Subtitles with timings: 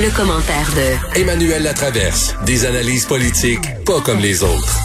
[0.00, 2.36] Le, commentaire de Emmanuel Latraverse.
[2.46, 4.78] Des analyses politiques pas comme les autres.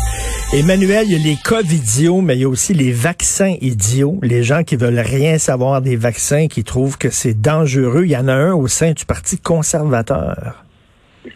[0.51, 4.17] Emmanuel, il y a les cas idiots, mais il y a aussi les vaccins idiots.
[4.23, 8.05] Les gens qui veulent rien savoir des vaccins, qui trouvent que c'est dangereux.
[8.05, 10.63] Il y en a un au sein du Parti conservateur.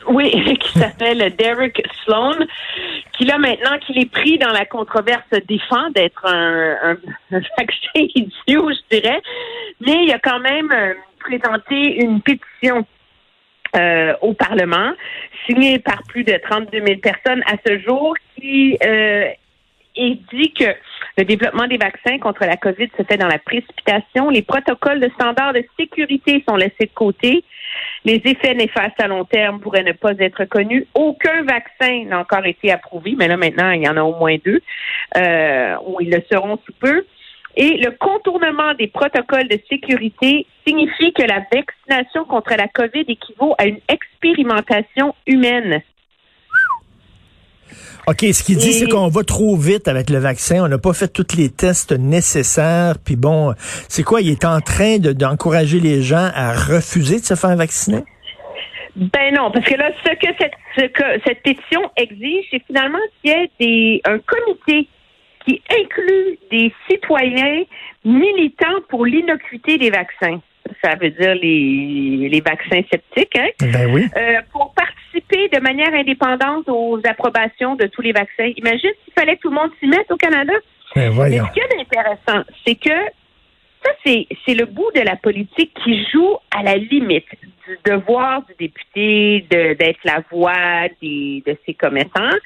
[0.10, 2.36] Oui, qui s'appelle Derek Sloan,
[3.16, 6.98] qui là maintenant qu'il est pris dans la controverse défend d'être un, un,
[7.32, 9.22] vaccin idiot, je dirais,
[9.86, 12.84] mais il a quand même euh, présenté une pétition
[13.78, 14.92] euh, au Parlement,
[15.46, 19.30] signée par plus de 32 000 personnes à ce jour, qui euh,
[20.34, 20.76] dit que
[21.18, 24.30] le développement des vaccins contre la COVID se fait dans la précipitation.
[24.30, 27.44] Les protocoles de standards de sécurité sont laissés de côté.
[28.06, 30.86] Les effets néfastes à long terme pourraient ne pas être connus.
[30.94, 34.38] Aucun vaccin n'a encore été approuvé, mais là maintenant, il y en a au moins
[34.44, 34.62] deux,
[35.18, 37.06] euh, où ils le seront sous peu.
[37.60, 43.56] Et le contournement des protocoles de sécurité signifie que la vaccination contre la COVID équivaut
[43.58, 45.82] à une expérimentation humaine.
[48.06, 50.64] OK, ce qu'il dit, c'est qu'on va trop vite avec le vaccin.
[50.64, 52.96] On n'a pas fait tous les tests nécessaires.
[53.04, 53.54] Puis bon,
[53.90, 54.22] c'est quoi?
[54.22, 58.04] Il est en train d'encourager les gens à refuser de se faire vacciner?
[58.96, 63.00] Ben non, parce que là, ce que cette, ce que cette pétition exige, c'est finalement
[63.22, 64.88] qu'il y ait des, un comité
[65.48, 67.64] qui inclut des citoyens
[68.04, 70.42] militants pour l'innocuité des vaccins.
[70.84, 73.48] Ça veut dire les, les vaccins sceptiques, hein?
[73.62, 74.06] Ben oui.
[74.18, 78.52] Euh, pour participer de manière indépendante aux approbations de tous les vaccins.
[78.58, 80.54] Imagine s'il fallait que tout le monde s'y mette au Canada.
[80.94, 81.44] Ben voyons.
[81.44, 82.90] Mais ce qui est intéressant, c'est que
[84.06, 87.28] c'est, le bout de la politique qui joue à la limite
[87.68, 92.38] du devoir du député d'être la voix des, de ses commettants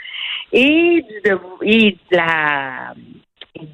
[0.52, 1.32] et du,
[1.64, 2.94] et de la,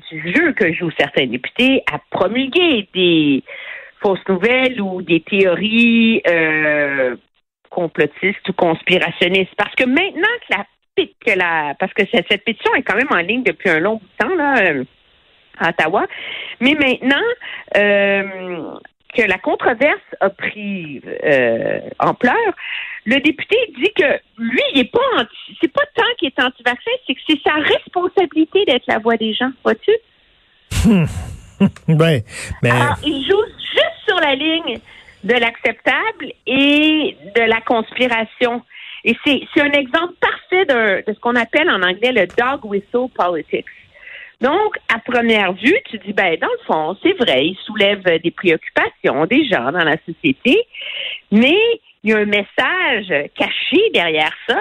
[0.10, 3.44] du jeu que jouent certains députés à promulguer des
[4.02, 7.16] fausses nouvelles ou des théories euh,
[7.70, 9.56] complotistes ou conspirationnistes.
[9.58, 10.66] Parce que maintenant que la
[10.98, 14.34] que parce que cette, cette pétition est quand même en ligne depuis un long temps
[14.36, 14.84] là euh,
[15.60, 16.06] à Ottawa,
[16.60, 17.24] mais maintenant
[17.76, 18.80] euh,
[19.14, 22.36] que la controverse a pris euh, ampleur,
[23.06, 26.92] le député dit que lui, il est pas anti, c'est pas tant qu'il est anti-vaccin,
[27.06, 29.92] c'est que c'est sa responsabilité d'être la voix des gens, vois-tu?
[31.88, 32.22] ben,
[32.62, 32.70] mais...
[32.70, 34.80] Alors, il joue juste sur la ligne
[35.24, 38.62] de l'acceptable et de la conspiration.
[39.04, 42.66] Et c'est, c'est un exemple parfait de, de ce qu'on appelle en anglais le dog
[42.66, 43.66] whistle politics.
[44.40, 48.32] Donc, à première vue, tu dis, ben, dans le fond, c'est vrai, il soulève des
[48.32, 50.64] préoccupations des gens dans la société,
[51.32, 51.58] mais
[52.04, 54.60] il y a un message caché derrière ça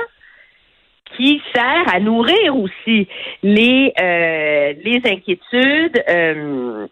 [1.16, 3.06] qui sert à nourrir aussi
[3.42, 6.86] les euh, les inquiétudes euh,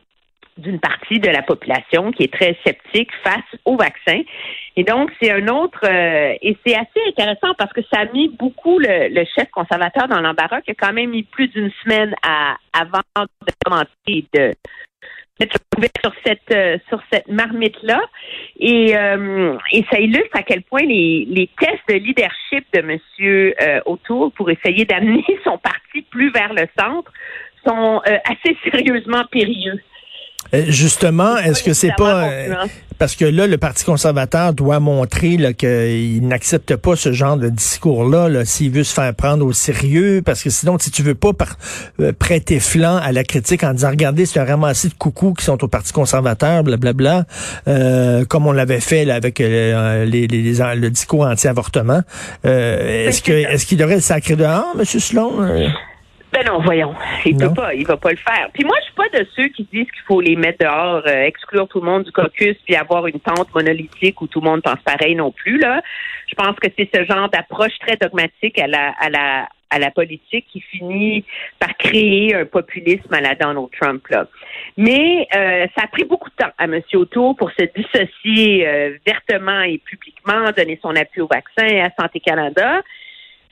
[0.56, 4.22] d'une partie de la population qui est très sceptique face au vaccin.
[4.76, 8.28] Et donc, c'est un autre, euh, et c'est assez intéressant parce que ça a mis
[8.28, 12.14] beaucoup le, le chef conservateur dans l'embarras, qui a quand même mis plus d'une semaine
[12.22, 14.52] à, avant de commenter de
[15.40, 18.00] mettre sur cette euh, sur cette marmite là
[18.58, 23.54] et euh, et ça illustre à quel point les, les tests de leadership de monsieur
[23.60, 27.12] euh, O'Toole pour essayer d'amener son parti plus vers le centre
[27.66, 29.80] sont assez sérieusement périlleux.
[30.52, 32.54] Euh, justement, est-ce que c'est pas euh,
[32.98, 38.28] parce que là le Parti conservateur doit montrer qu'il n'accepte pas ce genre de discours-là
[38.28, 41.32] -là, s'il veut se faire prendre au sérieux parce que sinon si tu veux pas
[42.00, 45.44] euh, prêter flanc à la critique en disant regardez c'est un ramassis de coucous qui
[45.44, 47.24] sont au Parti conservateur blablabla
[47.66, 52.02] euh, comme on l'avait fait là, avec les, les, le discours anti-avortement
[52.44, 55.32] est-ce que est-ce qu'il devrait le sacrer dehors monsieur Sloan?
[56.34, 56.92] Ben non, voyons.
[57.24, 58.48] Il peut pas, il va pas le faire.
[58.52, 61.22] Puis moi, je suis pas de ceux qui disent qu'il faut les mettre dehors, euh,
[61.22, 64.62] exclure tout le monde du caucus, puis avoir une tente monolithique où tout le monde
[64.62, 65.58] pense pareil non plus.
[65.58, 65.80] Là,
[66.26, 69.90] je pense que c'est ce genre d'approche très dogmatique à la à la à la
[69.92, 71.24] politique qui finit
[71.58, 74.06] par créer un populisme à la Donald Trump.
[74.08, 74.26] Là.
[74.76, 76.80] Mais euh, ça a pris beaucoup de temps à M.
[76.94, 82.20] O'Toole pour se dissocier euh, vertement et publiquement, donner son appui au vaccin à Santé
[82.20, 82.82] Canada.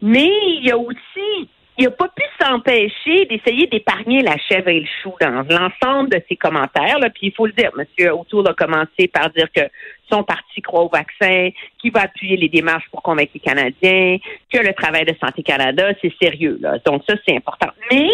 [0.01, 1.49] Mais il y a aussi
[1.79, 6.21] il n'a pas pu s'empêcher d'essayer d'épargner la chèvre et le chou dans l'ensemble de
[6.29, 6.99] ses commentaires.
[6.99, 7.11] Là.
[7.11, 8.13] Puis il faut le dire, M.
[8.13, 9.63] Autour a commencé par dire que
[10.11, 14.19] son parti croit au vaccin, qu'il va appuyer les démarches pour convaincre les Canadiens,
[14.53, 16.59] que le travail de Santé Canada, c'est sérieux.
[16.61, 16.79] Là.
[16.85, 17.69] Donc ça, c'est important.
[17.91, 18.09] Mais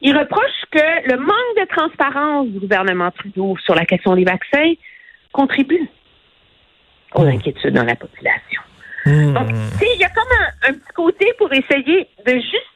[0.00, 4.72] il reproche que le manque de transparence du gouvernement Trudeau sur la question des vaccins
[5.32, 5.88] contribue
[7.14, 7.28] aux hmm.
[7.28, 8.60] inquiétudes dans la population.
[9.06, 9.32] Hmm.
[9.34, 9.48] Donc,
[9.80, 12.75] il y a comme un, petit côté pour essayer de justifier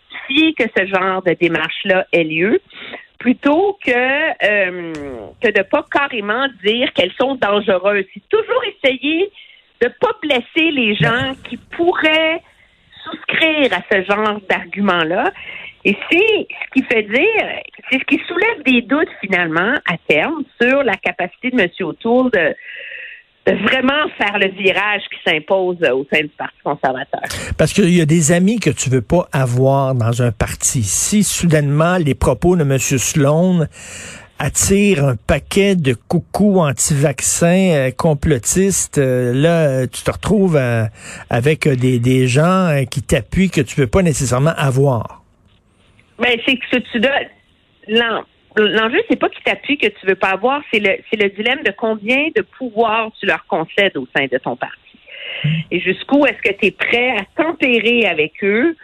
[0.57, 2.61] que ce genre de démarche-là ait lieu,
[3.19, 4.93] plutôt que euh,
[5.43, 8.07] que de pas carrément dire qu'elles sont dangereuses.
[8.15, 9.31] C'est toujours essayer
[9.83, 12.43] de pas blesser les gens qui pourraient
[13.05, 15.33] souscrire à ce genre d'argument-là.
[15.85, 20.45] Et c'est ce qui fait dire, c'est ce qui soulève des doutes finalement à terme
[20.61, 21.69] sur la capacité de M.
[21.81, 22.55] O'Toole de
[23.47, 27.23] vraiment faire le virage qui s'impose au sein du Parti conservateur.
[27.57, 30.83] Parce qu'il y a des amis que tu veux pas avoir dans un parti.
[30.83, 32.79] Si soudainement les propos de M.
[32.79, 33.67] Sloan
[34.39, 40.85] attirent un paquet de coucous anti-vaccins euh, complotistes, euh, là, tu te retrouves euh,
[41.29, 45.23] avec des, des gens qui t'appuient que tu veux pas nécessairement avoir.
[46.19, 47.11] Ben, c'est que tu dois
[48.57, 51.63] l'enjeu, c'est pas qui t'appuie que tu veux pas avoir, c'est le, c'est le dilemme
[51.63, 54.77] de combien de pouvoir tu leur concèdes au sein de ton parti.
[55.71, 58.77] Et jusqu'où est-ce que tu es prêt à tempérer avec eux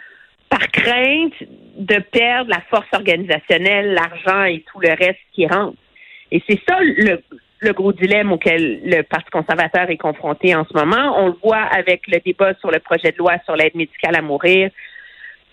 [0.49, 1.33] par crainte
[1.77, 5.77] de perdre la force organisationnelle, l'argent et tout le reste qui rentre?
[6.31, 7.21] Et c'est ça le,
[7.59, 11.15] le gros dilemme auquel le Parti conservateur est confronté en ce moment.
[11.17, 14.21] On le voit avec le débat sur le projet de loi sur l'aide médicale à
[14.21, 14.69] mourir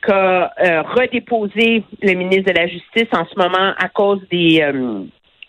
[0.04, 5.04] qu'a euh, redéposé le ministre de la Justice en ce moment à cause des euh,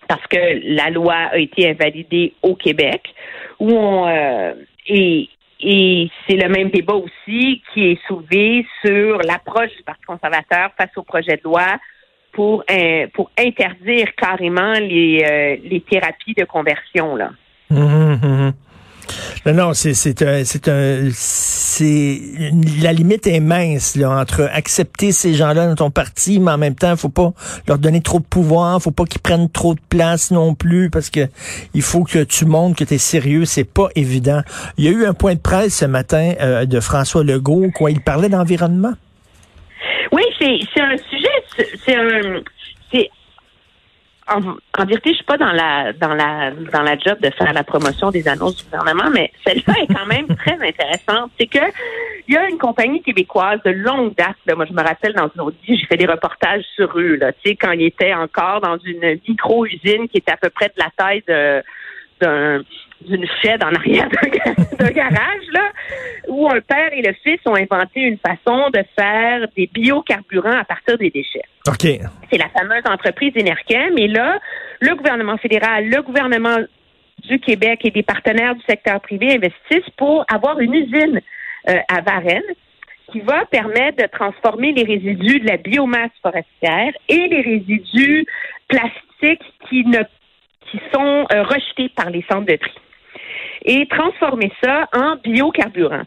[0.08, 3.02] parce que la loi a été invalidée au Québec,
[3.60, 4.54] euh,
[4.88, 5.30] et,
[6.28, 11.02] c'est le même débat aussi qui est soulevé sur l'approche du Parti conservateur face au
[11.02, 11.78] projet de loi
[12.34, 12.64] pour
[13.40, 17.18] interdire carrément les thérapies de conversion.
[17.70, 18.54] Mmh, mmh, mmh.
[19.46, 22.22] Non, non, c'est un c'est un c'est
[22.82, 26.76] la limite est mince là entre accepter ces gens-là dans ton parti, mais en même
[26.76, 27.34] temps, faut pas
[27.68, 31.10] leur donner trop de pouvoir, faut pas qu'ils prennent trop de place non plus parce
[31.10, 31.28] que
[31.74, 34.42] il faut que tu montres que tu es sérieux, c'est pas évident.
[34.78, 37.92] Il y a eu un point de presse ce matin euh, de François Legault quoi,
[37.92, 38.94] il parlait d'environnement.
[40.12, 42.42] Oui, c'est un sujet c'est un
[42.92, 43.10] c'est
[44.28, 44.42] en,
[44.80, 47.64] en, vérité, je suis pas dans la dans la dans la job de faire la
[47.64, 51.32] promotion des annonces du gouvernement, mais celle-là est quand même très intéressante.
[51.40, 51.60] C'est que
[52.28, 54.36] il y a une compagnie québécoise de longue date.
[54.56, 57.16] moi, je me rappelle dans une autre vie, j'ai fait des reportages sur eux.
[57.16, 60.50] Là, tu sais, quand ils étaient encore dans une micro usine qui était à peu
[60.50, 61.62] près de la taille de
[62.22, 62.62] d'un
[63.02, 64.08] d'une shed en arrière
[64.80, 65.72] d'un garage, là,
[66.28, 70.64] où un père et le fils ont inventé une façon de faire des biocarburants à
[70.64, 71.44] partir des déchets.
[71.68, 71.88] OK.
[72.32, 73.98] C'est la fameuse entreprise Enerchem.
[73.98, 74.40] Et là,
[74.80, 76.58] le gouvernement fédéral, le gouvernement
[77.24, 81.22] du Québec et des partenaires du secteur privé investissent pour avoir une usine
[81.70, 82.42] euh, à Varennes
[83.12, 88.26] qui va permettre de transformer les résidus de la biomasse forestière et les résidus
[88.68, 90.00] plastiques qui ne
[90.72, 92.72] qui sont euh, rejetés par les centres de tri
[93.64, 96.04] et transformer ça en biocarburant.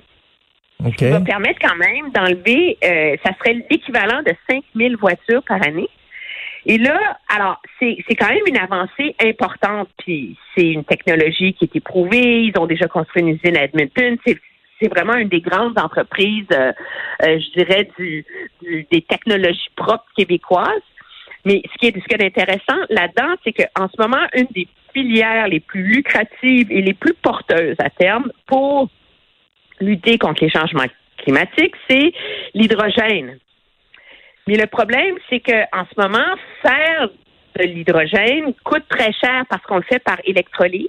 [0.85, 1.11] Okay.
[1.11, 5.89] Ça va permettre quand même d'enlever, euh, ça serait l'équivalent de 5000 voitures par année.
[6.67, 6.99] Et là,
[7.35, 12.43] alors, c'est quand même une avancée importante, puis c'est une technologie qui est éprouvée.
[12.45, 14.19] Ils ont déjà construit une usine à Edmonton.
[14.25, 16.73] C'est vraiment une des grandes entreprises, euh,
[17.23, 18.25] euh, je dirais, du,
[18.91, 20.83] des technologies propres québécoises.
[21.45, 24.69] Mais ce qui est, ce qui est intéressant là-dedans, c'est qu'en ce moment, une des
[24.93, 28.89] filières les plus lucratives et les plus porteuses à terme pour
[29.81, 30.87] lutter contre les changements
[31.19, 32.13] climatiques, c'est
[32.55, 33.39] l'hydrogène.
[34.47, 37.09] Mais le problème, c'est que en ce moment, faire
[37.59, 40.89] de l'hydrogène coûte très cher parce qu'on le fait par électrolyse.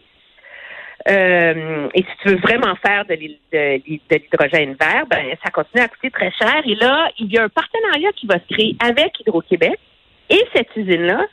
[1.07, 6.11] Euh, et si tu veux vraiment faire de, l'hydrogène vert, ben ça continue à coûter
[6.11, 6.61] très cher.
[6.65, 9.79] Et là, il y a un partenariat qui va se créer avec Hydro-Québec
[10.29, 11.25] et cette usine-là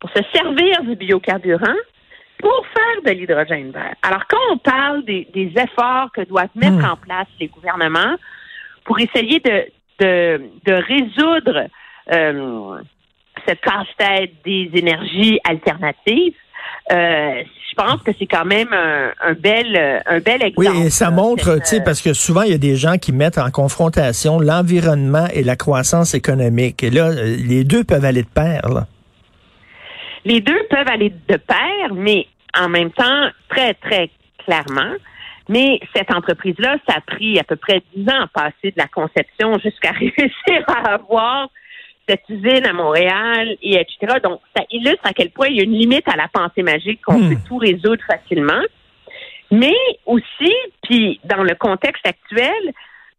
[0.00, 1.76] pour se servir du biocarburant
[2.38, 3.94] pour faire de l'hydrogène vert.
[4.02, 6.92] Alors, quand on parle des, efforts que doivent mettre hmm.
[6.92, 8.16] en place les gouvernements
[8.84, 9.66] pour essayer de,
[10.00, 11.68] de, résoudre
[12.12, 12.82] euh,
[13.46, 16.34] cette casse-tête des énergies alternatives,
[16.92, 20.54] euh, je pense que c'est quand même un, bel un bel exemple.
[20.58, 23.12] Oui, et ça montre, tu sais, parce que souvent il y a des gens qui
[23.12, 26.82] mettent en confrontation l'environnement et la croissance économique.
[26.84, 28.68] Et là, les deux peuvent aller de pair.
[28.68, 28.86] Là.
[30.24, 32.26] Les deux peuvent aller de pair, mais
[32.58, 34.94] en même temps, très, très clairement,
[35.48, 38.88] Mais cette entreprise-là, ça a pris à peu près dix ans à passer de la
[38.88, 41.48] conception jusqu'à réussir à avoir
[42.08, 44.18] cette usine à Montréal et etc.
[44.22, 47.00] Donc, ça illustre à quel point il y a une limite à la pensée magique
[47.02, 47.28] qu'on Hmm.
[47.30, 48.62] peut tout résoudre facilement.
[49.50, 49.74] Mais
[50.06, 52.52] aussi, puis dans le contexte actuel,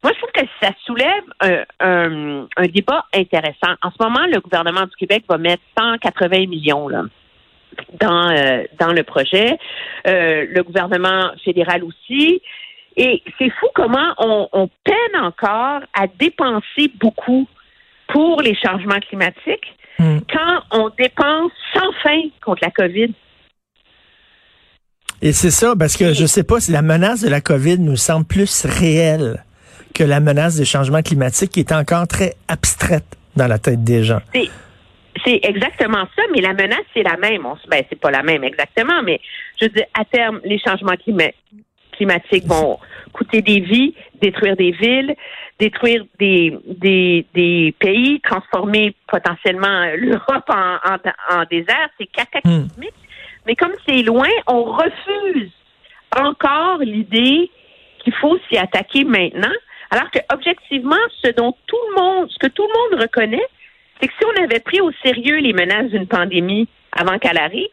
[0.04, 3.74] moi, je trouve que ça soulève un, un- un débat intéressant.
[3.82, 7.04] En ce moment, le gouvernement du Québec va mettre 180 millions là,
[8.00, 9.58] dans, euh, dans le projet.
[10.08, 12.42] Euh, le gouvernement fédéral aussi.
[12.98, 17.48] Et c'est fou comment on, on peine encore à dépenser beaucoup
[18.08, 20.18] pour les changements climatiques Hmm.
[20.30, 23.14] quand on dépense sans fin contre la COVID.
[25.22, 27.96] Et c'est ça, parce que je sais pas si la menace de la COVID nous
[27.96, 29.44] semble plus réelle
[29.94, 33.06] que la menace des changements climatiques qui est encore très abstraite
[33.38, 34.20] dans la tête des gens.
[34.34, 37.46] C'est exactement ça, mais la menace, c'est la même.
[37.46, 39.22] On, ben, c'est pas la même exactement, mais
[39.60, 41.32] je veux dire, à terme, les changements clima-
[41.94, 42.80] climatiques vont
[43.14, 45.16] coûter des vies, détruire des villes,
[45.60, 50.98] détruire des, des, des pays, transformer potentiellement l'Europe en, en,
[51.38, 51.90] en désert.
[51.98, 52.94] C'est cataclysmique.
[53.46, 55.52] Mais comme c'est loin, on refuse
[56.18, 57.50] encore l'idée
[58.00, 59.54] qu'il faut s'y attaquer maintenant.
[59.92, 63.48] Alors que objectivement, ce dont tout le monde, ce que tout le monde reconnaît,
[64.00, 67.68] c'est que si on avait pris au sérieux les menaces d'une pandémie avant qu'elle arrive,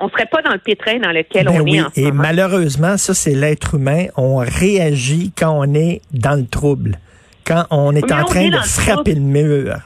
[0.00, 2.04] on serait pas dans le pétrin dans lequel Ben on oui, est en ce et
[2.04, 2.22] moment.
[2.22, 4.06] malheureusement, ça c'est l'être humain.
[4.16, 6.98] On réagit quand on est dans le trouble.
[7.46, 9.76] Quand on est Mais en on train est de le frapper le mur.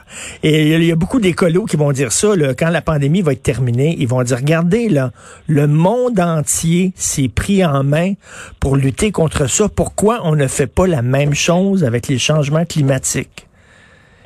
[0.45, 3.33] Et il y a beaucoup d'écolos qui vont dire ça, là, quand la pandémie va
[3.33, 5.11] être terminée, ils vont dire, regardez, là,
[5.49, 8.12] le monde entier s'est pris en main
[8.61, 9.69] pour lutter contre ça.
[9.69, 13.49] Pourquoi on ne fait pas la même chose avec les changements climatiques?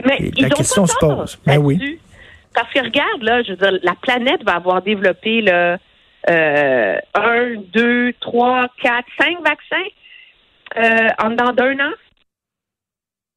[0.04, 1.38] Mais ils la question se pose.
[1.46, 1.98] Ben oui.
[2.54, 5.78] Parce que regarde, là, je veux dire, la planète va avoir développé là,
[6.28, 9.88] euh, un, deux, trois, quatre, cinq vaccins
[10.76, 11.92] euh, en dedans d'un an.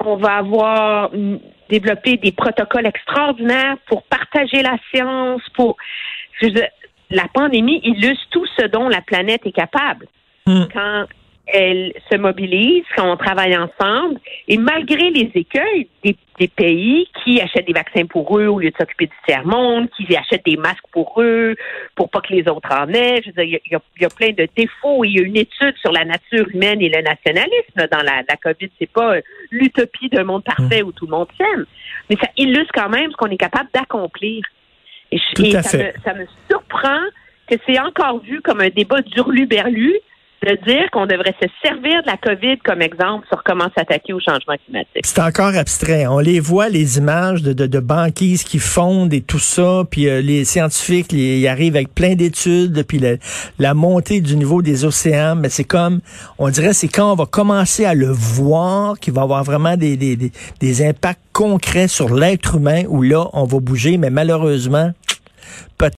[0.03, 1.09] On va avoir
[1.69, 5.77] développé des protocoles extraordinaires pour partager la science, pour
[6.39, 6.67] je veux dire,
[7.09, 10.07] la pandémie illustre tout ce dont la planète est capable
[10.47, 10.65] Hmm.
[10.71, 11.05] quand
[11.47, 17.39] elle se mobilise, quand on travaille ensemble, et malgré les écueils des, des pays qui
[17.39, 20.87] achètent des vaccins pour eux au lieu de s'occuper du tiers-monde, qui achètent des masques
[20.91, 21.55] pour eux,
[21.95, 24.07] pour pas que les autres en aient, je veux dire, il y a- y, y
[24.15, 25.03] plein de défauts.
[25.03, 28.37] Il y a une étude sur la nature humaine et le nationalisme dans la, la
[28.37, 28.69] COVID.
[28.79, 29.21] C'est pas euh,
[29.51, 31.65] l'utopie d'un monde parfait où tout le monde s'aime,
[32.09, 34.43] mais ça illustre quand même ce qu'on est capable d'accomplir.
[35.11, 35.19] Et,
[35.61, 36.99] ça, me, ça me surprend
[37.47, 39.93] que c'est encore vu comme un débat d'urlu-berlu
[40.45, 44.19] de dire qu'on devrait se servir de la COVID comme exemple sur comment s'attaquer au
[44.19, 45.03] changement climatique.
[45.03, 46.05] C'est encore abstrait.
[46.05, 50.21] On les voit, les images de, de, banquises qui fondent et tout ça, puis euh,
[50.21, 53.01] les scientifiques ils arrivent avec plein d'études, puis
[53.59, 55.99] la, montée du niveau des océans, mais c'est comme,
[56.37, 59.97] on dirait, c'est quand on va commencer à le voir qu'il va avoir vraiment des,
[59.97, 64.91] des, des, des impacts concrets sur l'être humain, où là, on va bouger, mais malheureusement,